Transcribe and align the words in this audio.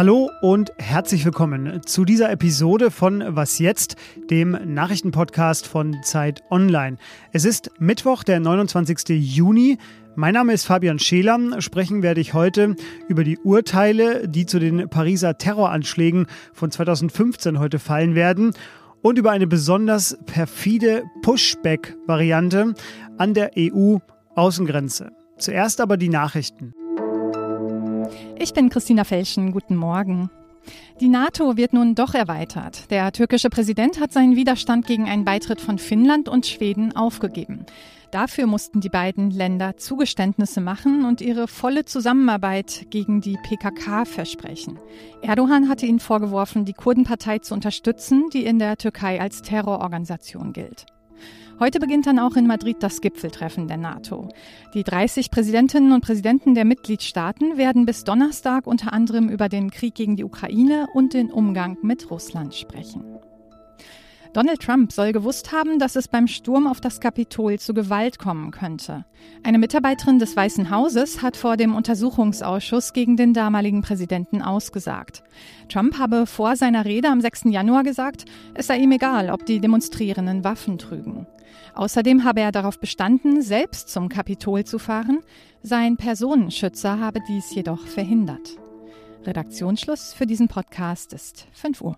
Hallo 0.00 0.30
und 0.40 0.72
herzlich 0.78 1.26
willkommen 1.26 1.82
zu 1.84 2.06
dieser 2.06 2.30
Episode 2.30 2.90
von 2.90 3.22
Was 3.36 3.58
jetzt, 3.58 3.96
dem 4.30 4.56
Nachrichtenpodcast 4.64 5.66
von 5.66 5.94
Zeit 6.02 6.42
Online. 6.50 6.96
Es 7.32 7.44
ist 7.44 7.70
Mittwoch, 7.78 8.24
der 8.24 8.40
29. 8.40 9.10
Juni. 9.10 9.76
Mein 10.16 10.32
Name 10.32 10.54
ist 10.54 10.64
Fabian 10.64 10.98
Scheler. 10.98 11.60
Sprechen 11.60 12.02
werde 12.02 12.22
ich 12.22 12.32
heute 12.32 12.76
über 13.08 13.24
die 13.24 13.36
Urteile, 13.40 14.26
die 14.26 14.46
zu 14.46 14.58
den 14.58 14.88
Pariser 14.88 15.36
Terroranschlägen 15.36 16.28
von 16.54 16.70
2015 16.70 17.58
heute 17.58 17.78
fallen 17.78 18.14
werden 18.14 18.54
und 19.02 19.18
über 19.18 19.32
eine 19.32 19.46
besonders 19.46 20.16
perfide 20.24 21.02
Pushback-Variante 21.20 22.72
an 23.18 23.34
der 23.34 23.50
EU-Außengrenze. 23.54 25.10
Zuerst 25.36 25.78
aber 25.78 25.98
die 25.98 26.08
Nachrichten. 26.08 26.72
Ich 28.42 28.54
bin 28.54 28.70
Christina 28.70 29.04
Felschen. 29.04 29.52
Guten 29.52 29.76
Morgen. 29.76 30.30
Die 30.98 31.08
NATO 31.08 31.58
wird 31.58 31.74
nun 31.74 31.94
doch 31.94 32.14
erweitert. 32.14 32.90
Der 32.90 33.12
türkische 33.12 33.50
Präsident 33.50 34.00
hat 34.00 34.14
seinen 34.14 34.34
Widerstand 34.34 34.86
gegen 34.86 35.06
einen 35.10 35.26
Beitritt 35.26 35.60
von 35.60 35.76
Finnland 35.76 36.26
und 36.26 36.46
Schweden 36.46 36.96
aufgegeben. 36.96 37.66
Dafür 38.12 38.46
mussten 38.46 38.80
die 38.80 38.88
beiden 38.88 39.30
Länder 39.30 39.76
Zugeständnisse 39.76 40.62
machen 40.62 41.04
und 41.04 41.20
ihre 41.20 41.48
volle 41.48 41.84
Zusammenarbeit 41.84 42.86
gegen 42.88 43.20
die 43.20 43.36
PKK 43.42 44.06
versprechen. 44.06 44.78
Erdogan 45.20 45.68
hatte 45.68 45.84
ihnen 45.84 46.00
vorgeworfen, 46.00 46.64
die 46.64 46.72
Kurdenpartei 46.72 47.40
zu 47.40 47.52
unterstützen, 47.52 48.30
die 48.32 48.46
in 48.46 48.58
der 48.58 48.78
Türkei 48.78 49.20
als 49.20 49.42
Terrororganisation 49.42 50.54
gilt. 50.54 50.86
Heute 51.60 51.78
beginnt 51.78 52.06
dann 52.06 52.18
auch 52.18 52.36
in 52.36 52.46
Madrid 52.46 52.78
das 52.80 53.02
Gipfeltreffen 53.02 53.68
der 53.68 53.76
NATO. 53.76 54.30
Die 54.72 54.82
30 54.82 55.30
Präsidentinnen 55.30 55.92
und 55.92 56.02
Präsidenten 56.02 56.54
der 56.54 56.64
Mitgliedstaaten 56.64 57.58
werden 57.58 57.84
bis 57.84 58.02
Donnerstag 58.02 58.66
unter 58.66 58.94
anderem 58.94 59.28
über 59.28 59.50
den 59.50 59.70
Krieg 59.70 59.94
gegen 59.94 60.16
die 60.16 60.24
Ukraine 60.24 60.86
und 60.94 61.12
den 61.12 61.30
Umgang 61.30 61.76
mit 61.82 62.10
Russland 62.10 62.54
sprechen. 62.54 63.04
Donald 64.32 64.60
Trump 64.60 64.92
soll 64.92 65.10
gewusst 65.10 65.50
haben, 65.50 65.80
dass 65.80 65.96
es 65.96 66.06
beim 66.06 66.28
Sturm 66.28 66.68
auf 66.68 66.80
das 66.80 67.00
Kapitol 67.00 67.58
zu 67.58 67.74
Gewalt 67.74 68.20
kommen 68.20 68.52
könnte. 68.52 69.04
Eine 69.42 69.58
Mitarbeiterin 69.58 70.20
des 70.20 70.36
Weißen 70.36 70.70
Hauses 70.70 71.20
hat 71.20 71.36
vor 71.36 71.56
dem 71.56 71.74
Untersuchungsausschuss 71.74 72.92
gegen 72.92 73.16
den 73.16 73.34
damaligen 73.34 73.82
Präsidenten 73.82 74.40
ausgesagt. 74.40 75.24
Trump 75.68 75.98
habe 75.98 76.26
vor 76.26 76.54
seiner 76.54 76.84
Rede 76.84 77.08
am 77.08 77.20
6. 77.20 77.44
Januar 77.46 77.82
gesagt, 77.82 78.24
es 78.54 78.68
sei 78.68 78.78
ihm 78.78 78.92
egal, 78.92 79.30
ob 79.30 79.46
die 79.46 79.60
Demonstrierenden 79.60 80.44
Waffen 80.44 80.78
trügen. 80.78 81.26
Außerdem 81.74 82.22
habe 82.22 82.40
er 82.40 82.52
darauf 82.52 82.78
bestanden, 82.78 83.42
selbst 83.42 83.88
zum 83.88 84.08
Kapitol 84.08 84.62
zu 84.64 84.78
fahren. 84.78 85.20
Sein 85.62 85.96
Personenschützer 85.96 87.00
habe 87.00 87.20
dies 87.28 87.52
jedoch 87.52 87.84
verhindert. 87.86 88.56
Redaktionsschluss 89.24 90.14
für 90.14 90.26
diesen 90.26 90.48
Podcast 90.48 91.12
ist 91.12 91.46
5 91.52 91.80
Uhr. 91.82 91.96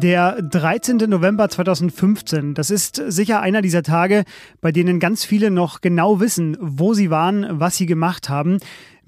Der 0.00 0.40
13. 0.40 0.98
November 1.08 1.48
2015, 1.48 2.54
das 2.54 2.70
ist 2.70 3.02
sicher 3.08 3.40
einer 3.40 3.62
dieser 3.62 3.82
Tage, 3.82 4.22
bei 4.60 4.70
denen 4.70 5.00
ganz 5.00 5.24
viele 5.24 5.50
noch 5.50 5.80
genau 5.80 6.20
wissen, 6.20 6.56
wo 6.60 6.94
sie 6.94 7.10
waren, 7.10 7.58
was 7.58 7.76
sie 7.78 7.86
gemacht 7.86 8.28
haben. 8.28 8.58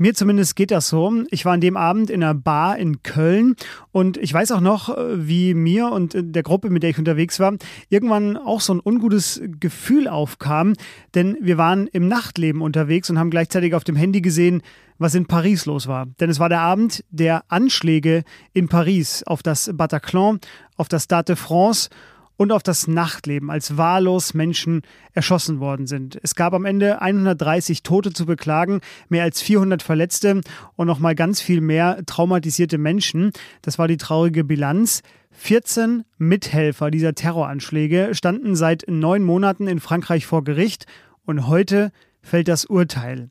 Mir 0.02 0.14
zumindest 0.14 0.56
geht 0.56 0.70
das 0.70 0.88
so. 0.88 1.12
Ich 1.30 1.44
war 1.44 1.52
an 1.52 1.60
dem 1.60 1.76
Abend 1.76 2.08
in 2.08 2.24
einer 2.24 2.32
Bar 2.32 2.78
in 2.78 3.02
Köln 3.02 3.54
und 3.92 4.16
ich 4.16 4.32
weiß 4.32 4.50
auch 4.52 4.62
noch, 4.62 4.96
wie 4.96 5.52
mir 5.52 5.92
und 5.92 6.14
der 6.16 6.42
Gruppe, 6.42 6.70
mit 6.70 6.82
der 6.82 6.88
ich 6.88 6.98
unterwegs 6.98 7.38
war, 7.38 7.52
irgendwann 7.90 8.38
auch 8.38 8.62
so 8.62 8.72
ein 8.72 8.80
ungutes 8.82 9.42
Gefühl 9.60 10.08
aufkam, 10.08 10.72
denn 11.14 11.36
wir 11.42 11.58
waren 11.58 11.86
im 11.86 12.08
Nachtleben 12.08 12.62
unterwegs 12.62 13.10
und 13.10 13.18
haben 13.18 13.28
gleichzeitig 13.28 13.74
auf 13.74 13.84
dem 13.84 13.94
Handy 13.94 14.22
gesehen, 14.22 14.62
was 14.96 15.14
in 15.14 15.26
Paris 15.26 15.66
los 15.66 15.86
war. 15.86 16.06
Denn 16.18 16.30
es 16.30 16.40
war 16.40 16.48
der 16.48 16.60
Abend 16.60 17.04
der 17.10 17.44
Anschläge 17.48 18.24
in 18.54 18.68
Paris 18.68 19.22
auf 19.24 19.42
das 19.42 19.70
Bataclan, 19.70 20.40
auf 20.78 20.88
das 20.88 21.04
Stade 21.04 21.34
de 21.34 21.36
France 21.36 21.90
und 22.40 22.52
auf 22.52 22.62
das 22.62 22.88
Nachtleben, 22.88 23.50
als 23.50 23.76
wahllos 23.76 24.32
Menschen 24.32 24.80
erschossen 25.12 25.60
worden 25.60 25.86
sind. 25.86 26.18
Es 26.22 26.34
gab 26.34 26.54
am 26.54 26.64
Ende 26.64 27.02
130 27.02 27.82
Tote 27.82 28.14
zu 28.14 28.24
beklagen, 28.24 28.80
mehr 29.10 29.24
als 29.24 29.42
400 29.42 29.82
Verletzte 29.82 30.40
und 30.74 30.86
noch 30.86 31.00
mal 31.00 31.14
ganz 31.14 31.42
viel 31.42 31.60
mehr 31.60 32.00
traumatisierte 32.06 32.78
Menschen. 32.78 33.32
Das 33.60 33.78
war 33.78 33.88
die 33.88 33.98
traurige 33.98 34.42
Bilanz. 34.42 35.02
14 35.32 36.04
Mithelfer 36.16 36.90
dieser 36.90 37.14
Terroranschläge 37.14 38.14
standen 38.14 38.56
seit 38.56 38.84
neun 38.88 39.22
Monaten 39.22 39.66
in 39.66 39.78
Frankreich 39.78 40.24
vor 40.24 40.42
Gericht 40.42 40.86
und 41.26 41.46
heute 41.46 41.92
fällt 42.22 42.48
das 42.48 42.64
Urteil. 42.64 43.28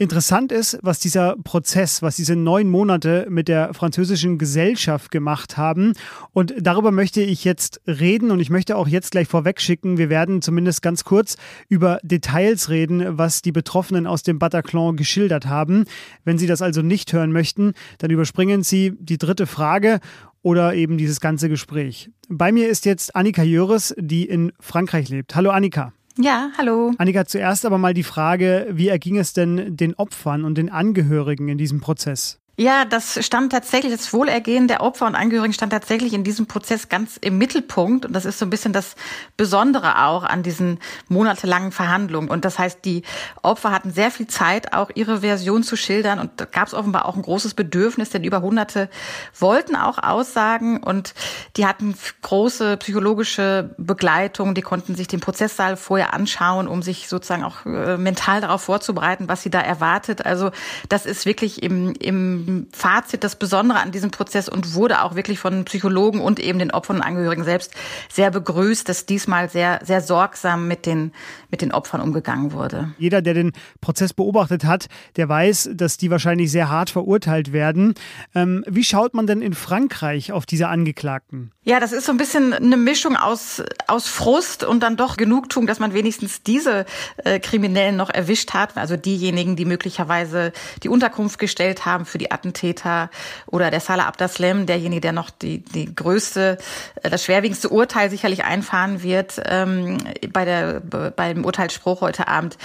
Interessant 0.00 0.50
ist, 0.50 0.78
was 0.80 0.98
dieser 0.98 1.36
Prozess, 1.44 2.00
was 2.00 2.16
diese 2.16 2.34
neun 2.34 2.70
Monate 2.70 3.26
mit 3.28 3.48
der 3.48 3.74
französischen 3.74 4.38
Gesellschaft 4.38 5.10
gemacht 5.10 5.58
haben. 5.58 5.92
Und 6.32 6.54
darüber 6.58 6.90
möchte 6.90 7.20
ich 7.20 7.44
jetzt 7.44 7.82
reden 7.86 8.30
und 8.30 8.40
ich 8.40 8.48
möchte 8.48 8.78
auch 8.78 8.88
jetzt 8.88 9.10
gleich 9.10 9.28
vorwegschicken, 9.28 9.98
wir 9.98 10.08
werden 10.08 10.40
zumindest 10.40 10.80
ganz 10.80 11.04
kurz 11.04 11.36
über 11.68 11.98
Details 12.02 12.70
reden, 12.70 13.18
was 13.18 13.42
die 13.42 13.52
Betroffenen 13.52 14.06
aus 14.06 14.22
dem 14.22 14.38
Bataclan 14.38 14.96
geschildert 14.96 15.44
haben. 15.44 15.84
Wenn 16.24 16.38
Sie 16.38 16.46
das 16.46 16.62
also 16.62 16.80
nicht 16.80 17.12
hören 17.12 17.30
möchten, 17.30 17.74
dann 17.98 18.10
überspringen 18.10 18.62
Sie 18.62 18.94
die 18.98 19.18
dritte 19.18 19.46
Frage 19.46 20.00
oder 20.40 20.72
eben 20.72 20.96
dieses 20.96 21.20
ganze 21.20 21.50
Gespräch. 21.50 22.08
Bei 22.30 22.52
mir 22.52 22.70
ist 22.70 22.86
jetzt 22.86 23.14
Annika 23.14 23.42
Jöres, 23.42 23.94
die 23.98 24.24
in 24.24 24.52
Frankreich 24.60 25.10
lebt. 25.10 25.34
Hallo 25.34 25.50
Annika. 25.50 25.92
Ja, 26.18 26.50
hallo. 26.58 26.92
Annika, 26.98 27.24
zuerst 27.24 27.64
aber 27.64 27.78
mal 27.78 27.94
die 27.94 28.02
Frage, 28.02 28.66
wie 28.70 28.88
erging 28.88 29.16
es 29.18 29.32
denn 29.32 29.76
den 29.76 29.94
Opfern 29.94 30.44
und 30.44 30.58
den 30.58 30.68
Angehörigen 30.68 31.48
in 31.48 31.58
diesem 31.58 31.80
Prozess? 31.80 32.39
Ja, 32.60 32.84
das 32.84 33.24
stand 33.24 33.52
tatsächlich, 33.52 33.90
das 33.90 34.12
Wohlergehen 34.12 34.68
der 34.68 34.82
Opfer 34.82 35.06
und 35.06 35.14
Angehörigen 35.14 35.54
stand 35.54 35.72
tatsächlich 35.72 36.12
in 36.12 36.24
diesem 36.24 36.44
Prozess 36.46 36.90
ganz 36.90 37.16
im 37.16 37.38
Mittelpunkt. 37.38 38.04
Und 38.04 38.12
das 38.12 38.26
ist 38.26 38.38
so 38.38 38.44
ein 38.44 38.50
bisschen 38.50 38.74
das 38.74 38.96
Besondere 39.38 40.04
auch 40.04 40.24
an 40.24 40.42
diesen 40.42 40.78
monatelangen 41.08 41.72
Verhandlungen. 41.72 42.28
Und 42.28 42.44
das 42.44 42.58
heißt, 42.58 42.84
die 42.84 43.02
Opfer 43.40 43.70
hatten 43.70 43.92
sehr 43.92 44.10
viel 44.10 44.26
Zeit, 44.26 44.74
auch 44.74 44.90
ihre 44.94 45.22
Version 45.22 45.62
zu 45.62 45.74
schildern. 45.74 46.18
Und 46.18 46.32
da 46.36 46.44
gab 46.44 46.68
es 46.68 46.74
offenbar 46.74 47.06
auch 47.06 47.16
ein 47.16 47.22
großes 47.22 47.54
Bedürfnis, 47.54 48.10
denn 48.10 48.24
über 48.24 48.42
Hunderte 48.42 48.90
wollten 49.38 49.74
auch 49.74 49.96
aussagen. 49.96 50.82
Und 50.82 51.14
die 51.56 51.64
hatten 51.64 51.94
große 52.20 52.76
psychologische 52.76 53.74
Begleitung. 53.78 54.54
Die 54.54 54.60
konnten 54.60 54.96
sich 54.96 55.08
den 55.08 55.20
Prozesssaal 55.20 55.78
vorher 55.78 56.12
anschauen, 56.12 56.68
um 56.68 56.82
sich 56.82 57.08
sozusagen 57.08 57.42
auch 57.42 57.64
äh, 57.64 57.96
mental 57.96 58.42
darauf 58.42 58.60
vorzubereiten, 58.60 59.30
was 59.30 59.42
sie 59.42 59.50
da 59.50 59.62
erwartet. 59.62 60.26
Also 60.26 60.50
das 60.90 61.06
ist 61.06 61.24
wirklich 61.24 61.62
im, 61.62 61.94
im 61.94 62.49
Fazit 62.72 63.24
das 63.24 63.36
Besondere 63.36 63.80
an 63.80 63.92
diesem 63.92 64.10
Prozess 64.10 64.48
und 64.48 64.74
wurde 64.74 65.02
auch 65.02 65.14
wirklich 65.14 65.38
von 65.38 65.64
Psychologen 65.64 66.20
und 66.20 66.40
eben 66.40 66.58
den 66.58 66.70
Opfern 66.70 66.96
und 66.96 67.02
Angehörigen 67.02 67.44
selbst 67.44 67.74
sehr 68.10 68.30
begrüßt, 68.30 68.88
dass 68.88 69.06
diesmal 69.06 69.48
sehr, 69.48 69.80
sehr 69.84 70.00
sorgsam 70.00 70.68
mit 70.68 70.86
den, 70.86 71.12
mit 71.50 71.62
den 71.62 71.72
Opfern 71.72 72.00
umgegangen 72.00 72.52
wurde. 72.52 72.92
Jeder, 72.98 73.22
der 73.22 73.34
den 73.34 73.52
Prozess 73.80 74.12
beobachtet 74.12 74.64
hat, 74.64 74.86
der 75.16 75.28
weiß, 75.28 75.70
dass 75.74 75.96
die 75.96 76.10
wahrscheinlich 76.10 76.50
sehr 76.50 76.68
hart 76.68 76.90
verurteilt 76.90 77.52
werden. 77.52 77.94
Ähm, 78.34 78.64
wie 78.66 78.84
schaut 78.84 79.14
man 79.14 79.26
denn 79.26 79.42
in 79.42 79.54
Frankreich 79.54 80.32
auf 80.32 80.46
diese 80.46 80.68
Angeklagten? 80.68 81.52
Ja, 81.62 81.78
das 81.78 81.92
ist 81.92 82.06
so 82.06 82.12
ein 82.12 82.16
bisschen 82.16 82.54
eine 82.54 82.76
Mischung 82.76 83.16
aus, 83.16 83.62
aus 83.86 84.08
Frust 84.08 84.64
und 84.64 84.82
dann 84.82 84.96
doch 84.96 85.16
Genugtuung, 85.16 85.66
dass 85.66 85.78
man 85.78 85.92
wenigstens 85.92 86.42
diese 86.42 86.86
äh, 87.24 87.38
Kriminellen 87.38 87.96
noch 87.96 88.10
erwischt 88.10 88.54
hat. 88.54 88.76
Also 88.76 88.96
diejenigen, 88.96 89.56
die 89.56 89.66
möglicherweise 89.66 90.52
die 90.82 90.88
Unterkunft 90.88 91.38
gestellt 91.38 91.84
haben 91.84 92.06
für 92.06 92.18
die 92.18 92.30
Attentäter 92.40 93.10
oder 93.46 93.70
der 93.70 93.80
Salah 93.80 94.06
Abdeslam, 94.06 94.64
derjenige, 94.66 95.02
der 95.02 95.12
noch 95.12 95.30
die, 95.30 95.62
die 95.62 95.94
größte, 95.94 96.58
äh, 97.02 97.10
das 97.10 97.24
schwerwiegendste 97.24 97.68
Urteil 97.68 98.08
sicherlich 98.10 98.44
einfahren 98.44 99.02
wird 99.02 99.40
ähm, 99.44 99.98
bei 100.32 100.44
der, 100.44 100.80
beim 100.80 101.44
Urteilsspruch 101.44 102.00
heute 102.00 102.28
Abend, 102.28 102.56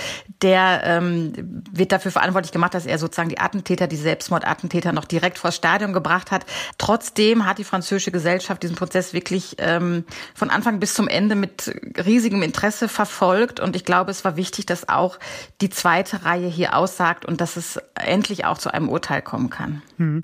der 0.41 0.81
ähm, 0.85 1.33
wird 1.71 1.91
dafür 1.91 2.11
verantwortlich 2.11 2.51
gemacht, 2.53 2.73
dass 2.73 2.85
er 2.85 2.97
sozusagen 2.97 3.29
die 3.29 3.39
Attentäter, 3.39 3.87
die 3.87 3.95
Selbstmordattentäter 3.97 4.93
noch 4.93 5.05
direkt 5.05 5.37
vors 5.37 5.55
Stadion 5.55 5.91
gebracht 5.91 6.31
hat. 6.31 6.45
Trotzdem 6.77 7.45
hat 7.45 7.57
die 7.57 7.63
französische 7.63 8.11
Gesellschaft 8.11 8.63
diesen 8.63 8.75
Prozess 8.75 9.13
wirklich 9.13 9.55
ähm, 9.59 10.05
von 10.33 10.49
Anfang 10.49 10.79
bis 10.79 10.93
zum 10.93 11.07
Ende 11.07 11.35
mit 11.35 11.73
riesigem 11.97 12.41
Interesse 12.43 12.87
verfolgt. 12.87 13.59
Und 13.59 13.75
ich 13.75 13.83
glaube, 13.83 14.11
es 14.11 14.23
war 14.23 14.37
wichtig, 14.37 14.65
dass 14.65 14.87
auch 14.87 15.17
die 15.61 15.69
zweite 15.69 16.23
Reihe 16.23 16.47
hier 16.47 16.75
aussagt 16.75 17.25
und 17.25 17.41
dass 17.41 17.57
es 17.57 17.79
endlich 17.95 18.45
auch 18.45 18.57
zu 18.57 18.73
einem 18.73 18.89
Urteil 18.89 19.21
kommen 19.21 19.49
kann. 19.49 19.64
kann. 19.97 20.21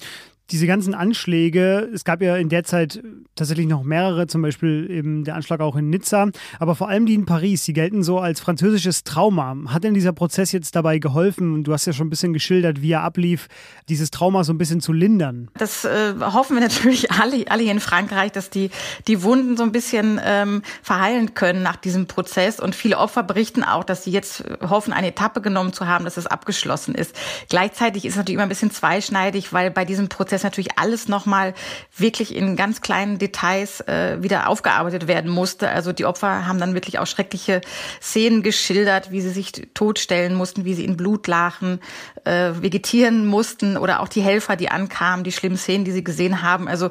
Diese 0.51 0.67
ganzen 0.67 0.93
Anschläge, 0.93 1.89
es 1.93 2.03
gab 2.03 2.21
ja 2.21 2.35
in 2.35 2.49
der 2.49 2.63
Zeit 2.63 3.01
tatsächlich 3.35 3.67
noch 3.67 3.83
mehrere, 3.83 4.27
zum 4.27 4.41
Beispiel 4.41 4.89
eben 4.89 5.23
der 5.23 5.35
Anschlag 5.35 5.61
auch 5.61 5.75
in 5.75 5.89
Nizza, 5.89 6.27
aber 6.59 6.75
vor 6.75 6.89
allem 6.89 7.05
die 7.05 7.13
in 7.13 7.25
Paris, 7.25 7.63
die 7.63 7.73
gelten 7.73 8.03
so 8.03 8.19
als 8.19 8.41
französisches 8.41 9.03
Trauma. 9.03 9.55
Hat 9.67 9.83
denn 9.83 9.93
dieser 9.93 10.11
Prozess 10.11 10.51
jetzt 10.51 10.75
dabei 10.75 10.99
geholfen? 10.99 11.63
Du 11.63 11.71
hast 11.71 11.85
ja 11.85 11.93
schon 11.93 12.07
ein 12.07 12.09
bisschen 12.09 12.33
geschildert, 12.33 12.81
wie 12.81 12.91
er 12.91 13.03
ablief, 13.03 13.47
dieses 13.87 14.11
Trauma 14.11 14.43
so 14.43 14.51
ein 14.51 14.57
bisschen 14.57 14.81
zu 14.81 14.91
lindern. 14.91 15.49
Das 15.57 15.85
äh, 15.85 16.13
hoffen 16.19 16.57
wir 16.57 16.61
natürlich 16.67 17.11
alle, 17.11 17.45
alle 17.49 17.63
hier 17.63 17.71
in 17.71 17.79
Frankreich, 17.79 18.31
dass 18.33 18.49
die, 18.49 18.71
die 19.07 19.23
Wunden 19.23 19.55
so 19.55 19.63
ein 19.63 19.71
bisschen 19.71 20.19
ähm, 20.23 20.61
verheilen 20.83 21.33
können 21.33 21.63
nach 21.63 21.77
diesem 21.77 22.07
Prozess. 22.07 22.59
Und 22.59 22.75
viele 22.75 22.97
Opfer 22.97 23.23
berichten 23.23 23.63
auch, 23.63 23.83
dass 23.85 24.03
sie 24.03 24.11
jetzt 24.11 24.43
hoffen, 24.61 24.91
eine 24.91 25.07
Etappe 25.07 25.41
genommen 25.41 25.71
zu 25.71 25.87
haben, 25.87 26.03
dass 26.03 26.17
es 26.17 26.27
abgeschlossen 26.27 26.93
ist. 26.93 27.15
Gleichzeitig 27.49 28.05
ist 28.05 28.13
es 28.13 28.17
natürlich 28.17 28.35
immer 28.35 28.43
ein 28.43 28.49
bisschen 28.49 28.71
zweischneidig, 28.71 29.53
weil 29.53 29.71
bei 29.71 29.85
diesem 29.85 30.09
Prozess 30.09 30.40
natürlich 30.43 30.77
alles 30.77 31.07
nochmal 31.07 31.53
wirklich 31.97 32.35
in 32.35 32.55
ganz 32.55 32.81
kleinen 32.81 33.17
Details 33.17 33.81
äh, 33.81 34.17
wieder 34.21 34.47
aufgearbeitet 34.47 35.07
werden 35.07 35.31
musste. 35.31 35.69
Also 35.69 35.93
die 35.93 36.05
Opfer 36.05 36.47
haben 36.47 36.59
dann 36.59 36.73
wirklich 36.73 36.99
auch 36.99 37.07
schreckliche 37.07 37.61
Szenen 38.01 38.43
geschildert, 38.43 39.11
wie 39.11 39.21
sie 39.21 39.29
sich 39.29 39.51
totstellen 39.73 40.35
mussten, 40.35 40.65
wie 40.65 40.73
sie 40.73 40.85
in 40.85 40.97
Blut 40.97 41.27
lachen, 41.27 41.79
äh, 42.23 42.51
vegetieren 42.61 43.25
mussten 43.25 43.77
oder 43.77 44.01
auch 44.01 44.07
die 44.07 44.21
Helfer, 44.21 44.55
die 44.55 44.69
ankamen, 44.69 45.23
die 45.23 45.31
schlimmen 45.31 45.57
Szenen, 45.57 45.85
die 45.85 45.91
sie 45.91 46.03
gesehen 46.03 46.41
haben. 46.41 46.67
Also 46.67 46.89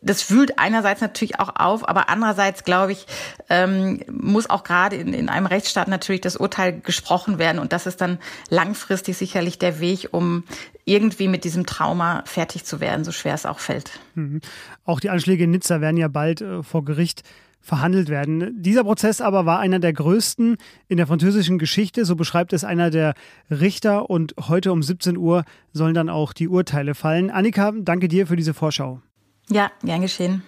das 0.00 0.30
wühlt 0.30 0.58
einerseits 0.58 1.00
natürlich 1.00 1.38
auch 1.38 1.54
auf, 1.56 1.88
aber 1.88 2.08
andererseits 2.08 2.64
glaube 2.64 2.92
ich, 2.92 3.06
ähm, 3.48 4.00
muss 4.10 4.50
auch 4.50 4.64
gerade 4.64 4.96
in, 4.96 5.14
in 5.14 5.28
einem 5.28 5.46
Rechtsstaat 5.46 5.88
natürlich 5.88 6.20
das 6.20 6.36
Urteil 6.36 6.80
gesprochen 6.80 7.38
werden 7.38 7.58
und 7.58 7.72
das 7.72 7.86
ist 7.86 8.00
dann 8.00 8.18
langfristig 8.48 9.16
sicherlich 9.16 9.58
der 9.58 9.80
Weg, 9.80 10.08
um 10.10 10.44
irgendwie 10.84 11.28
mit 11.28 11.44
diesem 11.44 11.66
Trauma 11.66 12.22
fertig 12.26 12.64
zu 12.64 12.80
werden, 12.80 13.04
so 13.04 13.12
schwer 13.12 13.34
es 13.34 13.46
auch 13.46 13.58
fällt. 13.58 14.00
Mhm. 14.14 14.40
Auch 14.84 15.00
die 15.00 15.10
Anschläge 15.10 15.44
in 15.44 15.50
Nizza 15.50 15.80
werden 15.80 15.96
ja 15.96 16.08
bald 16.08 16.40
äh, 16.40 16.62
vor 16.62 16.84
Gericht 16.84 17.22
verhandelt 17.60 18.08
werden. 18.08 18.60
Dieser 18.60 18.82
Prozess 18.82 19.20
aber 19.20 19.46
war 19.46 19.60
einer 19.60 19.78
der 19.78 19.92
größten 19.92 20.56
in 20.88 20.96
der 20.96 21.06
französischen 21.06 21.58
Geschichte, 21.58 22.04
so 22.04 22.16
beschreibt 22.16 22.52
es 22.52 22.64
einer 22.64 22.90
der 22.90 23.14
Richter 23.50 24.10
und 24.10 24.34
heute 24.48 24.72
um 24.72 24.82
17 24.82 25.16
Uhr 25.16 25.44
sollen 25.72 25.94
dann 25.94 26.08
auch 26.08 26.32
die 26.32 26.48
Urteile 26.48 26.96
fallen. 26.96 27.30
Annika, 27.30 27.72
danke 27.72 28.08
dir 28.08 28.26
für 28.26 28.36
diese 28.36 28.52
Vorschau. 28.52 29.00
Ja, 29.48 29.70
gern 29.84 30.02
geschehen. 30.02 30.42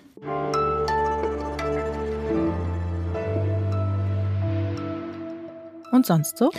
Und 5.92 6.04
sonst 6.04 6.38
so? 6.38 6.50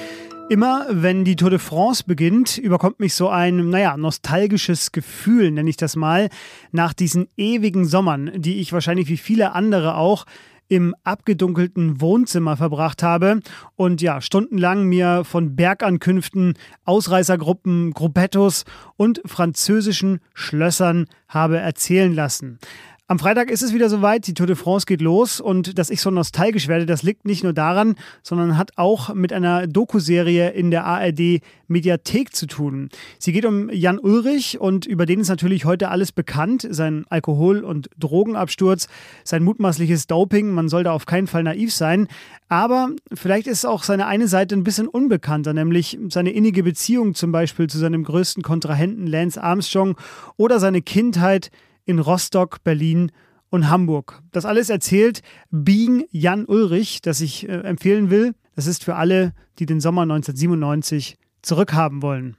Immer 0.47 0.86
wenn 0.92 1.25
die 1.25 1.36
Tour 1.36 1.50
de 1.50 1.57
France 1.57 2.03
beginnt, 2.06 2.59
überkommt 2.59 3.00
mich 3.00 3.15
so 3.15 3.30
ein, 3.30 3.71
naja, 3.71 3.97
nostalgisches 3.97 4.92
Gefühl, 4.92 5.50
nenne 5.50 5.71
ich 5.71 5.77
das 5.77 5.95
mal, 5.95 6.30
nach 6.71 6.94
diesen 6.94 7.27
ewigen 7.36 7.86
Sommern, 7.86 8.31
die 8.36 8.59
ich 8.59 8.71
wahrscheinlich 8.71 9.09
wie 9.09 9.18
viele 9.18 9.53
andere 9.53 9.95
auch 9.95 10.25
im 10.68 10.95
abgedunkelten 11.03 12.00
Wohnzimmer 12.00 12.57
verbracht 12.57 13.01
habe 13.01 13.39
und 13.75 14.03
ja, 14.03 14.21
stundenlang 14.21 14.83
mir 14.86 15.24
von 15.24 15.56
Bergankünften, 15.56 16.53
Ausreißergruppen, 16.86 17.92
Gruppettos 17.94 18.65
und 18.97 19.21
französischen 19.25 20.19
Schlössern 20.36 21.07
habe 21.27 21.57
erzählen 21.57 22.13
lassen. 22.13 22.59
Am 23.07 23.19
Freitag 23.19 23.52
ist 23.52 23.62
es 23.62 23.72
wieder 23.72 23.88
soweit, 23.88 24.25
die 24.25 24.34
Tour 24.34 24.48
de 24.48 24.56
France 24.56 24.88
geht 24.88 25.00
los 25.00 25.40
und 25.40 25.78
dass 25.78 25.92
ich 25.92 26.02
so 26.02 26.10
nostalgisch 26.10 26.68
werde, 26.68 26.88
das 26.88 27.04
liegt 27.04 27.24
nicht 27.24 27.44
nur 27.44 27.54
daran, 27.54 27.94
sondern 28.24 28.57
hat 28.57 28.72
auch 28.78 29.13
mit 29.13 29.31
einer 29.31 29.68
Dokuserie 29.68 30.50
in 30.50 30.72
der 30.72 30.86
ARD 30.86 31.42
Mediathek 31.68 32.36
zu 32.36 32.48
tun. 32.48 32.90
Sie 33.19 33.31
geht 33.31 33.46
um 33.46 33.69
Jan 33.69 34.00
Ulrich 34.00 34.60
und 34.60 34.88
über 34.88 35.06
den 35.06 35.19
ist 35.19 35.30
natürlich 35.30 35.66
heute 35.66 35.90
alles 35.90 36.12
bekannt, 36.12 36.68
sein 36.68 37.06
Alkohol- 37.07 37.63
und 37.63 37.92
Drogenabsturz, 38.00 38.88
sein 39.24 39.44
mutmaßliches 39.44 40.07
Doping, 40.07 40.50
man 40.50 40.68
soll 40.68 40.84
da 40.84 40.92
auf 40.92 41.06
keinen 41.06 41.28
Fall 41.28 41.44
naiv 41.44 41.72
sein, 41.72 42.07
aber 42.50 42.90
vielleicht 43.13 43.46
ist 43.46 43.68
auch 43.68 43.84
seine 43.84 44.07
eine 44.07 44.28
Seite 44.28 44.56
ein 44.56 44.63
bisschen 44.63 44.88
unbekannter, 44.88 45.54
nämlich 45.54 46.00
seine 46.10 46.31
innige 46.31 46.63
Beziehung 46.63 47.13
zum 47.13 47.31
Beispiel 47.31 47.68
zu 47.68 47.78
seinem 47.78 48.04
größten 48.04 48.42
Kontrahenten 48.42 49.06
Lance 49.06 49.44
Armstrong 49.44 49.96
oder 50.38 50.60
seine 50.60 50.81
Kindheit 50.81 51.52
in 51.86 52.00
Rostock, 52.00 52.64
Berlin 52.64 53.12
und 53.50 53.70
Hamburg. 53.70 54.22
Das 54.32 54.46
alles 54.46 54.70
erzählt 54.70 55.22
Being 55.52 56.06
Jan 56.12 56.46
Ulrich, 56.46 57.02
das 57.02 57.22
ich 57.22 57.48
äh, 57.48 57.54
empfehlen 57.62 58.10
will. 58.10 58.34
Das 58.56 58.68
ist 58.68 58.84
für 58.84 58.96
alle, 58.96 59.34
die 59.60 59.66
den 59.66 59.80
Sommer 59.80 60.02
1997 60.02 61.18
zurückhaben 61.42 62.02
wollen. 62.02 62.38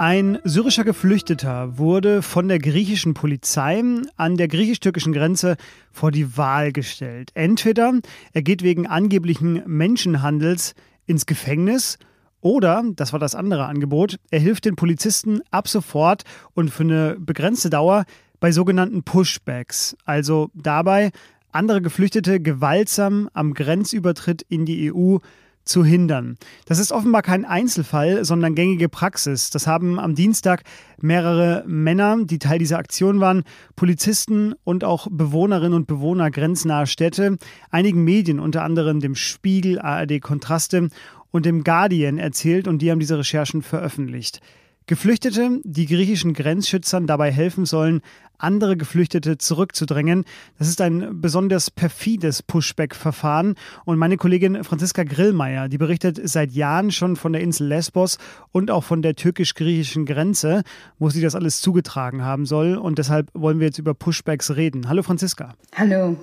Ein 0.00 0.38
syrischer 0.44 0.84
Geflüchteter 0.84 1.76
wurde 1.76 2.22
von 2.22 2.48
der 2.48 2.58
griechischen 2.58 3.12
Polizei 3.12 3.84
an 4.16 4.38
der 4.38 4.48
griechisch-türkischen 4.48 5.12
Grenze 5.12 5.58
vor 5.92 6.10
die 6.10 6.38
Wahl 6.38 6.72
gestellt. 6.72 7.32
Entweder 7.34 8.00
er 8.32 8.40
geht 8.40 8.62
wegen 8.62 8.86
angeblichen 8.86 9.62
Menschenhandels 9.66 10.74
ins 11.04 11.26
Gefängnis 11.26 11.98
oder, 12.40 12.84
das 12.96 13.12
war 13.12 13.20
das 13.20 13.34
andere 13.34 13.66
Angebot, 13.66 14.18
er 14.30 14.40
hilft 14.40 14.64
den 14.64 14.76
Polizisten 14.76 15.40
ab 15.50 15.68
sofort 15.68 16.24
und 16.54 16.70
für 16.70 16.84
eine 16.84 17.16
begrenzte 17.18 17.70
Dauer 17.70 18.04
bei 18.40 18.52
sogenannten 18.52 19.02
Pushbacks, 19.02 19.96
also 20.04 20.50
dabei, 20.54 21.10
andere 21.52 21.82
Geflüchtete 21.82 22.40
gewaltsam 22.40 23.28
am 23.34 23.54
Grenzübertritt 23.54 24.42
in 24.48 24.64
die 24.64 24.92
EU 24.92 25.18
zu 25.64 25.84
hindern. 25.84 26.36
Das 26.66 26.78
ist 26.78 26.92
offenbar 26.92 27.22
kein 27.22 27.44
Einzelfall, 27.44 28.24
sondern 28.24 28.54
gängige 28.54 28.88
Praxis. 28.88 29.50
Das 29.50 29.66
haben 29.66 29.98
am 29.98 30.14
Dienstag 30.14 30.62
mehrere 31.00 31.64
Männer, 31.66 32.18
die 32.24 32.38
Teil 32.38 32.58
dieser 32.58 32.78
Aktion 32.78 33.20
waren, 33.20 33.44
Polizisten 33.76 34.54
und 34.64 34.84
auch 34.84 35.06
Bewohnerinnen 35.10 35.74
und 35.74 35.86
Bewohner 35.86 36.30
grenznaher 36.30 36.86
Städte, 36.86 37.38
einigen 37.70 38.04
Medien, 38.04 38.40
unter 38.40 38.62
anderem 38.62 39.00
dem 39.00 39.14
Spiegel, 39.14 39.78
ARD 39.78 40.20
Kontraste 40.20 40.88
und 41.30 41.46
dem 41.46 41.64
Guardian 41.64 42.18
erzählt 42.18 42.66
und 42.66 42.82
die 42.82 42.90
haben 42.90 43.00
diese 43.00 43.18
Recherchen 43.18 43.62
veröffentlicht. 43.62 44.40
Geflüchtete, 44.86 45.60
die 45.64 45.86
griechischen 45.86 46.34
Grenzschützern 46.34 47.06
dabei 47.06 47.30
helfen 47.30 47.64
sollen, 47.64 48.02
andere 48.42 48.76
Geflüchtete 48.76 49.38
zurückzudrängen. 49.38 50.24
Das 50.58 50.68
ist 50.68 50.80
ein 50.80 51.20
besonders 51.20 51.70
perfides 51.70 52.42
Pushback-Verfahren. 52.42 53.54
Und 53.84 53.98
meine 53.98 54.16
Kollegin 54.16 54.64
Franziska 54.64 55.04
Grillmeier, 55.04 55.68
die 55.68 55.78
berichtet 55.78 56.20
seit 56.24 56.52
Jahren 56.52 56.90
schon 56.90 57.16
von 57.16 57.32
der 57.32 57.42
Insel 57.42 57.68
Lesbos 57.68 58.18
und 58.52 58.70
auch 58.70 58.84
von 58.84 59.02
der 59.02 59.14
türkisch-griechischen 59.14 60.06
Grenze, 60.06 60.62
wo 60.98 61.10
sie 61.10 61.20
das 61.20 61.34
alles 61.34 61.60
zugetragen 61.60 62.24
haben 62.24 62.46
soll. 62.46 62.76
Und 62.76 62.98
deshalb 62.98 63.28
wollen 63.34 63.60
wir 63.60 63.66
jetzt 63.66 63.78
über 63.78 63.94
Pushbacks 63.94 64.56
reden. 64.56 64.88
Hallo 64.88 65.02
Franziska. 65.02 65.54
Hallo. 65.76 66.16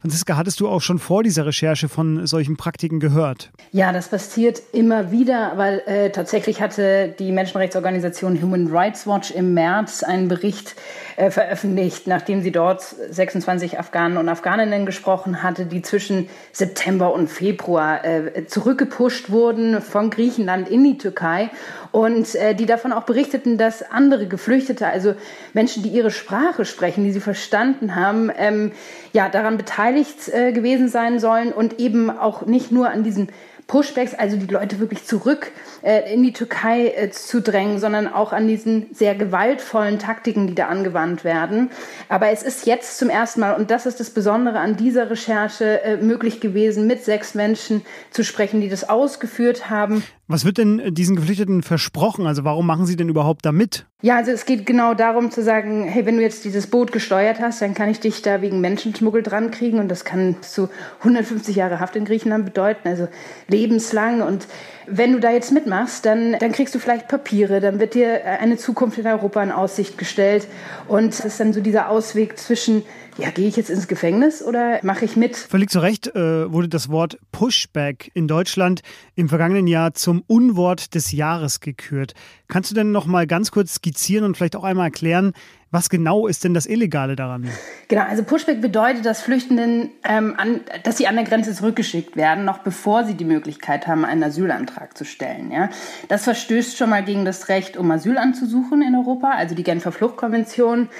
Franziska, 0.00 0.36
hattest 0.36 0.60
du 0.60 0.68
auch 0.68 0.80
schon 0.80 0.98
vor 0.98 1.22
dieser 1.22 1.46
Recherche 1.46 1.88
von 1.88 2.26
solchen 2.26 2.56
Praktiken 2.56 3.00
gehört? 3.00 3.50
Ja, 3.72 3.92
das 3.92 4.08
passiert 4.08 4.62
immer 4.72 5.10
wieder, 5.10 5.52
weil 5.56 5.82
äh, 5.86 6.10
tatsächlich 6.10 6.60
hatte 6.60 7.14
die 7.18 7.32
Menschenrechtsorganisation 7.32 8.01
Human 8.42 8.68
Rights 8.68 9.06
Watch 9.06 9.30
im 9.30 9.54
März 9.54 10.02
einen 10.02 10.28
Bericht 10.28 10.74
äh, 11.16 11.30
veröffentlicht, 11.30 12.06
nachdem 12.06 12.42
sie 12.42 12.52
dort 12.52 12.82
26 12.82 13.78
Afghanen 13.78 14.16
und 14.16 14.28
Afghaninnen 14.28 14.86
gesprochen 14.86 15.42
hatte, 15.42 15.66
die 15.66 15.82
zwischen 15.82 16.28
September 16.52 17.12
und 17.12 17.28
Februar 17.28 18.04
äh, 18.04 18.46
zurückgepusht 18.46 19.30
wurden 19.30 19.80
von 19.80 20.10
Griechenland 20.10 20.68
in 20.68 20.82
die 20.84 20.98
Türkei 20.98 21.50
und 21.92 22.34
äh, 22.34 22.54
die 22.54 22.66
davon 22.66 22.92
auch 22.92 23.04
berichteten, 23.04 23.58
dass 23.58 23.82
andere 23.82 24.26
Geflüchtete, 24.26 24.86
also 24.86 25.14
Menschen, 25.52 25.82
die 25.82 25.90
ihre 25.90 26.10
Sprache 26.10 26.64
sprechen, 26.64 27.04
die 27.04 27.12
sie 27.12 27.20
verstanden 27.20 27.94
haben, 27.94 28.30
ähm, 28.36 28.72
ja, 29.12 29.28
daran 29.28 29.58
beteiligt 29.58 30.28
äh, 30.28 30.52
gewesen 30.52 30.88
sein 30.88 31.20
sollen 31.20 31.52
und 31.52 31.78
eben 31.78 32.10
auch 32.10 32.46
nicht 32.46 32.72
nur 32.72 32.90
an 32.90 33.04
diesen 33.04 33.28
Pushbacks, 33.66 34.14
also 34.14 34.36
die 34.36 34.46
Leute 34.52 34.78
wirklich 34.78 35.04
zurück 35.04 35.52
äh, 35.82 36.12
in 36.12 36.22
die 36.22 36.32
Türkei 36.32 36.88
äh, 36.88 37.10
zu 37.10 37.40
drängen, 37.40 37.78
sondern 37.78 38.06
auch 38.06 38.32
an 38.32 38.46
diesen 38.46 38.86
sehr 38.92 39.14
gewaltvollen 39.14 39.98
Taktiken, 39.98 40.46
die 40.46 40.54
da 40.54 40.68
angewandt 40.68 41.24
werden. 41.24 41.70
Aber 42.08 42.28
es 42.28 42.42
ist 42.42 42.66
jetzt 42.66 42.98
zum 42.98 43.08
ersten 43.08 43.40
Mal, 43.40 43.54
und 43.54 43.70
das 43.70 43.86
ist 43.86 44.00
das 44.00 44.10
Besondere 44.10 44.58
an 44.58 44.76
dieser 44.76 45.10
Recherche, 45.10 45.82
äh, 45.82 45.96
möglich 45.96 46.40
gewesen, 46.40 46.86
mit 46.86 47.04
sechs 47.04 47.34
Menschen 47.34 47.82
zu 48.10 48.24
sprechen, 48.24 48.60
die 48.60 48.68
das 48.68 48.88
ausgeführt 48.88 49.70
haben. 49.70 50.02
Was 50.28 50.44
wird 50.44 50.58
denn 50.58 50.94
diesen 50.94 51.16
Geflüchteten 51.16 51.62
versprochen? 51.62 52.26
Also 52.26 52.44
warum 52.44 52.66
machen 52.66 52.86
sie 52.86 52.96
denn 52.96 53.08
überhaupt 53.08 53.44
da 53.44 53.52
mit? 53.52 53.86
Ja, 54.04 54.16
also 54.16 54.32
es 54.32 54.46
geht 54.46 54.66
genau 54.66 54.94
darum 54.94 55.30
zu 55.30 55.44
sagen, 55.44 55.84
hey, 55.84 56.04
wenn 56.04 56.16
du 56.16 56.22
jetzt 56.24 56.44
dieses 56.44 56.66
Boot 56.66 56.90
gesteuert 56.90 57.38
hast, 57.38 57.62
dann 57.62 57.72
kann 57.72 57.88
ich 57.88 58.00
dich 58.00 58.20
da 58.20 58.42
wegen 58.42 58.60
Menschenschmuggel 58.60 59.22
dran 59.22 59.52
kriegen 59.52 59.78
und 59.78 59.88
das 59.88 60.04
kann 60.04 60.42
zu 60.42 60.68
150 60.98 61.54
Jahre 61.54 61.78
Haft 61.78 61.94
in 61.94 62.04
Griechenland 62.04 62.44
bedeuten, 62.44 62.88
also 62.88 63.06
lebenslang. 63.46 64.20
Und 64.20 64.48
wenn 64.88 65.12
du 65.12 65.20
da 65.20 65.30
jetzt 65.30 65.52
mitmachst, 65.52 66.04
dann, 66.04 66.36
dann 66.40 66.50
kriegst 66.50 66.74
du 66.74 66.80
vielleicht 66.80 67.06
Papiere, 67.06 67.60
dann 67.60 67.78
wird 67.78 67.94
dir 67.94 68.24
eine 68.24 68.56
Zukunft 68.56 68.98
in 68.98 69.06
Europa 69.06 69.40
in 69.40 69.52
Aussicht 69.52 69.96
gestellt. 69.98 70.48
Und 70.88 71.14
es 71.14 71.20
ist 71.20 71.38
dann 71.38 71.52
so 71.52 71.60
dieser 71.60 71.88
Ausweg 71.88 72.36
zwischen 72.38 72.82
ja, 73.18 73.30
gehe 73.30 73.48
ich 73.48 73.56
jetzt 73.56 73.70
ins 73.70 73.88
Gefängnis 73.88 74.42
oder 74.42 74.80
mache 74.82 75.04
ich 75.04 75.16
mit? 75.16 75.36
Völlig 75.36 75.70
zu 75.70 75.80
Recht 75.80 76.08
äh, 76.08 76.52
wurde 76.52 76.68
das 76.68 76.88
Wort 76.88 77.18
Pushback 77.30 78.10
in 78.14 78.28
Deutschland 78.28 78.82
im 79.14 79.28
vergangenen 79.28 79.66
Jahr 79.66 79.94
zum 79.94 80.22
Unwort 80.26 80.94
des 80.94 81.12
Jahres 81.12 81.60
gekürt. 81.60 82.14
Kannst 82.48 82.70
du 82.70 82.74
denn 82.74 82.92
noch 82.92 83.06
mal 83.06 83.26
ganz 83.26 83.50
kurz 83.50 83.74
skizzieren 83.74 84.24
und 84.24 84.36
vielleicht 84.36 84.56
auch 84.56 84.64
einmal 84.64 84.86
erklären, 84.86 85.32
was 85.72 85.88
genau 85.88 86.26
ist 86.26 86.44
denn 86.44 86.52
das 86.52 86.66
Illegale 86.66 87.16
daran? 87.16 87.48
Genau, 87.88 88.02
also 88.02 88.22
Pushback 88.22 88.60
bedeutet, 88.60 89.06
dass 89.06 89.22
Flüchtenden, 89.22 89.90
ähm, 90.04 90.34
an, 90.36 90.60
dass 90.84 90.98
sie 90.98 91.06
an 91.06 91.14
der 91.14 91.24
Grenze 91.24 91.54
zurückgeschickt 91.54 92.14
werden, 92.14 92.44
noch 92.44 92.58
bevor 92.58 93.04
sie 93.04 93.14
die 93.14 93.24
Möglichkeit 93.24 93.86
haben, 93.86 94.04
einen 94.04 94.22
Asylantrag 94.22 94.96
zu 94.96 95.06
stellen. 95.06 95.50
Ja? 95.50 95.70
Das 96.08 96.24
verstößt 96.24 96.76
schon 96.76 96.90
mal 96.90 97.02
gegen 97.02 97.24
das 97.24 97.48
Recht, 97.48 97.78
um 97.78 97.90
Asyl 97.90 98.18
anzusuchen 98.18 98.82
in 98.82 98.94
Europa, 98.94 99.30
also 99.30 99.54
die 99.54 99.62
Genfer 99.62 99.92
Fluchtkonvention 99.92 100.90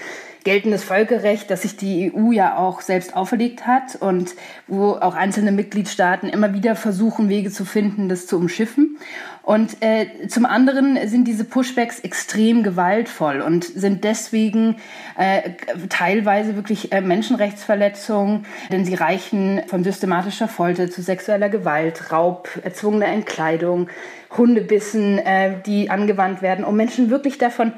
geltendes 0.44 0.84
Völkerrecht, 0.84 1.50
das 1.50 1.62
sich 1.62 1.76
die 1.76 2.12
EU 2.14 2.32
ja 2.32 2.56
auch 2.56 2.80
selbst 2.80 3.16
auferlegt 3.16 3.66
hat 3.66 3.96
und 3.96 4.34
wo 4.66 4.92
auch 4.92 5.14
einzelne 5.14 5.52
Mitgliedstaaten 5.52 6.28
immer 6.28 6.54
wieder 6.54 6.76
versuchen, 6.76 7.28
Wege 7.28 7.50
zu 7.50 7.64
finden, 7.64 8.08
das 8.08 8.26
zu 8.26 8.37
umschiffen. 8.37 8.99
Und 9.42 9.78
äh, 9.80 10.28
zum 10.28 10.46
anderen 10.46 10.96
sind 11.08 11.26
diese 11.26 11.44
Pushbacks 11.44 11.99
extrem 12.00 12.62
gewaltvoll 12.62 13.40
und 13.40 13.64
sind 13.64 14.04
deswegen 14.04 14.76
äh, 15.18 15.50
teilweise 15.88 16.54
wirklich 16.54 16.92
äh, 16.92 17.00
Menschenrechtsverletzungen, 17.00 18.46
denn 18.70 18.84
sie 18.84 18.94
reichen 18.94 19.62
von 19.66 19.82
systematischer 19.82 20.46
Folter 20.46 20.90
zu 20.90 21.02
sexueller 21.02 21.49
Gewalt, 21.49 22.12
Raub, 22.12 22.49
erzwungener 22.62 23.08
Entkleidung, 23.08 23.88
Hundebissen, 24.37 25.18
äh, 25.18 25.54
die 25.66 25.90
angewandt 25.90 26.40
werden, 26.40 26.64
um 26.64 26.76
Menschen 26.76 27.11
wirklich 27.11 27.38
davon 27.38 27.72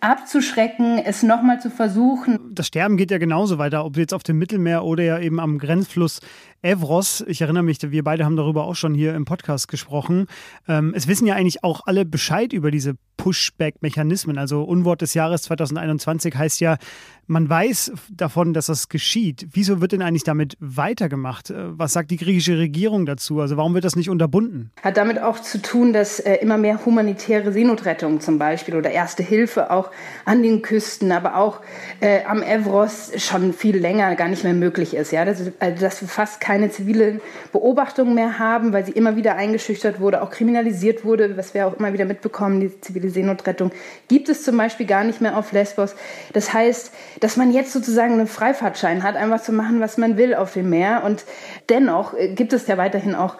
abzuschrecken, 0.00 0.98
es 0.98 1.22
nochmal 1.22 1.60
zu 1.60 1.70
versuchen. 1.70 2.38
Das 2.52 2.66
Sterben 2.66 2.96
geht 2.96 3.10
ja 3.10 3.18
genauso 3.18 3.58
weiter, 3.58 3.84
ob 3.84 3.96
jetzt 3.96 4.12
auf 4.12 4.22
dem 4.22 4.38
Mittelmeer 4.38 4.84
oder 4.84 5.02
ja 5.02 5.18
eben 5.18 5.40
am 5.40 5.58
Grenzfluss 5.58 6.20
Evros, 6.62 7.22
ich 7.26 7.42
erinnere 7.42 7.62
mich, 7.62 7.78
wir 7.82 8.02
beide 8.04 8.24
haben 8.24 8.36
darüber 8.36 8.64
auch 8.64 8.74
schon 8.74 8.94
hier 8.94 9.14
im 9.14 9.26
Podcast 9.26 9.68
gesprochen. 9.68 10.26
Ähm, 10.66 10.94
es 10.96 11.06
wissen 11.08 11.26
ja 11.26 11.34
eigentlich 11.34 11.62
auch 11.62 11.82
alle 11.84 12.06
Bescheid 12.06 12.54
über 12.54 12.70
diese 12.70 12.94
Pushback-Mechanismen. 13.24 14.38
Also 14.38 14.62
Unwort 14.62 15.02
des 15.02 15.14
Jahres 15.14 15.42
2021 15.42 16.34
heißt 16.34 16.60
ja, 16.60 16.78
man 17.26 17.48
weiß 17.48 17.92
davon, 18.10 18.52
dass 18.52 18.66
das 18.66 18.88
geschieht. 18.88 19.46
Wieso 19.52 19.80
wird 19.80 19.92
denn 19.92 20.02
eigentlich 20.02 20.24
damit 20.24 20.56
weitergemacht? 20.60 21.50
Äh, 21.50 21.78
was 21.78 21.92
sagt 21.92 22.10
die 22.10 22.16
griechische 22.16 22.58
Regierung 22.58 23.06
dazu? 23.06 23.40
Also 23.40 23.56
warum 23.56 23.74
wird 23.74 23.84
das 23.84 23.96
nicht 23.96 24.10
unterbunden? 24.10 24.70
Hat 24.82 24.96
damit 24.96 25.18
auch 25.20 25.40
zu 25.40 25.62
tun, 25.62 25.92
dass 25.92 26.20
äh, 26.20 26.34
immer 26.36 26.58
mehr 26.58 26.84
humanitäre 26.84 27.52
Seenotrettung 27.52 28.20
zum 28.20 28.38
Beispiel 28.38 28.76
oder 28.76 28.90
Erste 28.90 29.22
Hilfe 29.22 29.70
auch 29.70 29.90
an 30.24 30.42
den 30.42 30.62
Küsten, 30.62 31.12
aber 31.12 31.36
auch 31.36 31.60
äh, 32.00 32.24
am 32.24 32.42
Evros 32.42 33.10
schon 33.16 33.52
viel 33.52 33.78
länger 33.78 34.14
gar 34.16 34.28
nicht 34.28 34.44
mehr 34.44 34.52
möglich 34.54 34.94
ist. 34.94 35.12
Ja, 35.12 35.24
dass, 35.24 35.40
also, 35.60 35.80
dass 35.80 35.98
fast 35.98 36.40
kein 36.40 36.54
keine 36.54 36.70
zivile 36.70 37.20
Beobachtung 37.50 38.14
mehr 38.14 38.38
haben, 38.38 38.72
weil 38.72 38.86
sie 38.86 38.92
immer 38.92 39.16
wieder 39.16 39.34
eingeschüchtert 39.34 39.98
wurde, 39.98 40.22
auch 40.22 40.30
kriminalisiert 40.30 41.04
wurde, 41.04 41.36
was 41.36 41.52
wir 41.52 41.66
auch 41.66 41.74
immer 41.74 41.92
wieder 41.92 42.04
mitbekommen, 42.04 42.60
die 42.60 42.80
zivile 42.80 43.10
Seenotrettung 43.14 43.70
gibt 44.08 44.28
es 44.28 44.42
zum 44.42 44.56
Beispiel 44.56 44.86
gar 44.86 45.04
nicht 45.04 45.20
mehr 45.20 45.38
auf 45.38 45.52
Lesbos. 45.52 45.94
Das 46.32 46.52
heißt, 46.52 46.92
dass 47.20 47.36
man 47.36 47.52
jetzt 47.52 47.72
sozusagen 47.72 48.12
einen 48.12 48.26
Freifahrtschein 48.26 49.02
hat, 49.02 49.16
einfach 49.16 49.40
zu 49.40 49.52
machen, 49.52 49.80
was 49.80 49.96
man 49.96 50.18
will 50.18 50.34
auf 50.34 50.52
dem 50.52 50.68
Meer. 50.68 51.02
Und 51.04 51.24
dennoch 51.68 52.14
äh, 52.14 52.34
gibt 52.34 52.52
es 52.52 52.66
ja 52.66 52.76
weiterhin 52.76 53.14
auch 53.14 53.36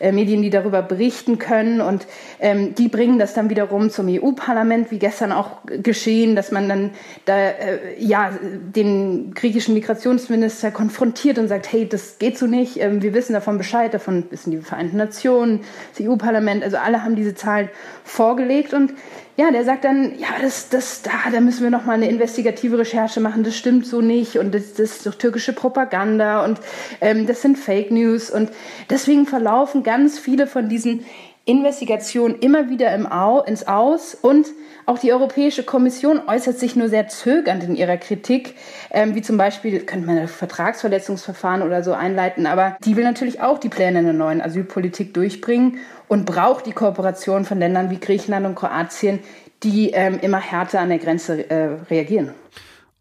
äh, 0.00 0.12
Medien, 0.12 0.42
die 0.42 0.50
darüber 0.50 0.82
berichten 0.82 1.38
können. 1.38 1.80
Und 1.80 2.06
ähm, 2.40 2.74
die 2.74 2.88
bringen 2.88 3.18
das 3.18 3.34
dann 3.34 3.50
wiederum 3.50 3.90
zum 3.90 4.06
EU-Parlament, 4.08 4.90
wie 4.90 4.98
gestern 4.98 5.32
auch 5.32 5.58
geschehen, 5.64 6.36
dass 6.36 6.50
man 6.50 6.68
dann 6.68 6.90
da 7.24 7.36
äh, 7.36 7.78
ja 7.98 8.32
den 8.40 9.34
griechischen 9.34 9.74
Migrationsminister 9.74 10.70
konfrontiert 10.70 11.38
und 11.38 11.48
sagt, 11.48 11.72
hey, 11.72 11.88
das 11.88 12.18
geht 12.18 12.38
so 12.38 12.46
nicht. 12.46 12.80
Ähm, 12.80 13.02
wir 13.02 13.14
wissen 13.14 13.32
davon 13.32 13.58
Bescheid, 13.58 13.94
davon 13.94 14.24
wissen 14.30 14.50
die 14.50 14.58
Vereinten 14.58 14.96
Nationen, 14.96 15.60
das 15.96 16.06
EU-Parlament, 16.06 16.62
also 16.62 16.76
alle 16.76 17.02
haben 17.04 17.16
diese 17.16 17.34
Zahlen 17.34 17.68
vorgelegt 18.04 18.74
und 18.74 18.92
ja, 19.36 19.50
der 19.50 19.64
sagt 19.64 19.84
dann, 19.84 20.16
ja, 20.18 20.28
das, 20.40 20.68
das, 20.68 21.02
da, 21.02 21.10
da 21.32 21.40
müssen 21.40 21.64
wir 21.64 21.70
noch 21.70 21.84
mal 21.84 21.94
eine 21.94 22.08
investigative 22.08 22.78
Recherche 22.78 23.20
machen. 23.20 23.42
Das 23.42 23.56
stimmt 23.56 23.86
so 23.86 24.00
nicht. 24.00 24.38
Und 24.38 24.54
das, 24.54 24.74
das 24.74 24.92
ist 24.92 25.06
doch 25.06 25.14
türkische 25.14 25.52
Propaganda. 25.52 26.44
Und 26.44 26.60
ähm, 27.00 27.26
das 27.26 27.42
sind 27.42 27.58
Fake 27.58 27.90
News. 27.90 28.30
Und 28.30 28.50
deswegen 28.90 29.26
verlaufen 29.26 29.82
ganz 29.82 30.18
viele 30.18 30.46
von 30.46 30.68
diesen 30.68 31.04
Investigationen 31.46 32.36
immer 32.38 32.70
wieder 32.70 32.94
im 32.94 33.10
Au, 33.10 33.42
ins 33.42 33.66
Aus. 33.66 34.14
Und 34.14 34.46
auch 34.86 34.98
die 34.98 35.12
Europäische 35.12 35.62
Kommission 35.62 36.22
äußert 36.26 36.58
sich 36.58 36.76
nur 36.76 36.88
sehr 36.88 37.08
zögernd 37.08 37.64
in 37.64 37.74
ihrer 37.74 37.96
Kritik, 37.96 38.54
ähm, 38.90 39.14
wie 39.14 39.22
zum 39.22 39.36
Beispiel 39.36 39.80
könnte 39.80 40.06
man 40.06 40.28
Vertragsverletzungsverfahren 40.28 41.62
oder 41.62 41.82
so 41.82 41.92
einleiten, 41.92 42.46
aber 42.46 42.76
die 42.84 42.96
will 42.96 43.04
natürlich 43.04 43.40
auch 43.40 43.58
die 43.58 43.70
Pläne 43.70 44.00
einer 44.00 44.12
neuen 44.12 44.42
Asylpolitik 44.42 45.14
durchbringen 45.14 45.78
und 46.08 46.26
braucht 46.26 46.66
die 46.66 46.72
Kooperation 46.72 47.44
von 47.44 47.58
Ländern 47.58 47.90
wie 47.90 47.98
Griechenland 47.98 48.46
und 48.46 48.54
Kroatien, 48.54 49.20
die 49.62 49.90
ähm, 49.90 50.18
immer 50.20 50.40
härter 50.40 50.80
an 50.80 50.90
der 50.90 50.98
Grenze 50.98 51.48
äh, 51.50 51.78
reagieren. 51.90 52.30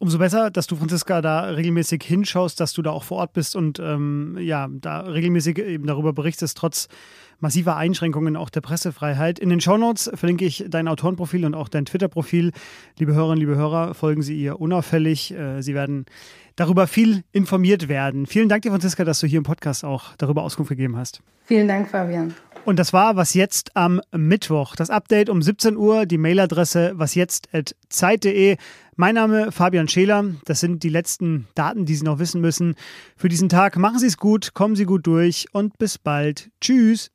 Umso 0.03 0.17
besser, 0.17 0.51
dass 0.51 0.67
du, 0.67 0.75
Franziska, 0.75 1.21
da 1.21 1.43
regelmäßig 1.43 2.03
hinschaust, 2.03 2.59
dass 2.59 2.73
du 2.73 2.81
da 2.81 2.91
auch 2.91 3.03
vor 3.03 3.19
Ort 3.19 3.31
bist 3.31 3.55
und 3.55 3.79
ähm, 3.79 4.37
ja, 4.37 4.67
da 4.69 4.99
regelmäßig 4.99 5.59
eben 5.59 5.87
darüber 5.87 6.11
berichtest, 6.11 6.57
trotz 6.57 6.89
massiver 7.39 7.77
Einschränkungen 7.77 8.35
auch 8.35 8.49
der 8.49 8.61
Pressefreiheit. 8.61 9.39
In 9.39 9.49
den 9.49 9.61
Shownotes 9.61 10.11
verlinke 10.13 10.43
ich 10.43 10.65
dein 10.67 10.89
Autorenprofil 10.89 11.45
und 11.45 11.55
auch 11.55 11.69
dein 11.69 11.85
Twitter-Profil. 11.85 12.51
Liebe 12.99 13.13
Hörerinnen, 13.13 13.39
liebe 13.39 13.55
Hörer, 13.55 13.93
folgen 13.93 14.21
Sie 14.23 14.35
ihr 14.35 14.59
unauffällig. 14.59 15.33
Äh, 15.33 15.61
Sie 15.61 15.73
werden 15.73 16.05
darüber 16.55 16.87
viel 16.87 17.23
informiert 17.31 17.87
werden. 17.87 18.25
Vielen 18.25 18.49
Dank 18.49 18.63
dir, 18.63 18.69
Franziska, 18.69 19.03
dass 19.03 19.19
du 19.19 19.27
hier 19.27 19.37
im 19.37 19.43
Podcast 19.43 19.83
auch 19.83 20.15
darüber 20.17 20.43
Auskunft 20.43 20.69
gegeben 20.69 20.97
hast. 20.97 21.21
Vielen 21.45 21.67
Dank, 21.67 21.89
Fabian. 21.89 22.33
Und 22.65 22.79
das 22.79 22.93
war 22.93 23.15
was 23.15 23.33
jetzt 23.33 23.75
am 23.75 24.01
Mittwoch. 24.15 24.75
Das 24.75 24.89
Update 24.89 25.29
um 25.29 25.41
17 25.41 25.75
Uhr, 25.75 26.05
die 26.05 26.17
Mailadresse 26.17 26.93
wasjetzt.zeit.de. 26.95 28.57
Mein 28.95 29.15
Name 29.15 29.51
Fabian 29.51 29.87
Scheler. 29.87 30.25
Das 30.45 30.61
sind 30.61 30.83
die 30.83 30.89
letzten 30.89 31.47
Daten, 31.55 31.85
die 31.85 31.95
Sie 31.95 32.05
noch 32.05 32.19
wissen 32.19 32.39
müssen 32.39 32.75
für 33.17 33.27
diesen 33.27 33.49
Tag. 33.49 33.77
Machen 33.77 33.99
Sie 33.99 34.07
es 34.07 34.17
gut, 34.17 34.53
kommen 34.53 34.75
Sie 34.75 34.85
gut 34.85 35.05
durch 35.05 35.47
und 35.51 35.77
bis 35.77 35.97
bald. 35.97 36.51
Tschüss. 36.61 37.11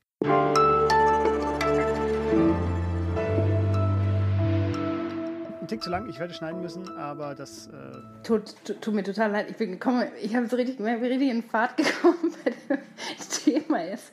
Ein 5.69 5.73
Tick 5.73 5.83
zu 5.83 5.91
lang, 5.91 6.09
ich 6.09 6.19
werde 6.19 6.33
schneiden 6.33 6.63
müssen, 6.63 6.89
aber 6.97 7.35
das. 7.35 7.67
Äh 7.67 8.23
tut, 8.23 8.55
tut, 8.65 8.81
tut, 8.81 8.95
mir 8.95 9.03
total 9.03 9.33
leid. 9.33 9.51
Ich 9.51 9.57
bin 9.59 9.79
komme, 9.79 10.11
ich 10.19 10.35
habe 10.35 10.47
so 10.47 10.57
richtig, 10.57 10.81
richtig 10.81 11.29
in 11.29 11.43
Fahrt 11.43 11.77
gekommen, 11.77 12.35
weil 12.43 12.79
das 13.19 13.29
Thema 13.29 13.85
ist. 13.85 14.11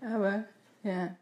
Aber 0.00 0.44
ja. 0.84 1.16